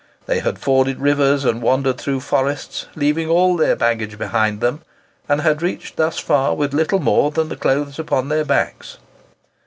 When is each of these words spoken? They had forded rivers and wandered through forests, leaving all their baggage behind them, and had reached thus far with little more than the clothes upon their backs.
They 0.25 0.39
had 0.39 0.57
forded 0.57 0.99
rivers 0.99 1.45
and 1.45 1.61
wandered 1.61 1.99
through 1.99 2.21
forests, 2.21 2.87
leaving 2.95 3.29
all 3.29 3.55
their 3.55 3.75
baggage 3.75 4.17
behind 4.17 4.59
them, 4.59 4.81
and 5.29 5.41
had 5.41 5.61
reached 5.61 5.95
thus 5.95 6.17
far 6.17 6.55
with 6.55 6.73
little 6.73 6.97
more 6.97 7.29
than 7.29 7.49
the 7.49 7.55
clothes 7.55 7.99
upon 7.99 8.27
their 8.29 8.43
backs. 8.43 8.97